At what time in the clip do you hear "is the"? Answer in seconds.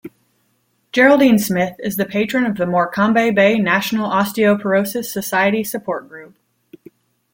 1.77-2.05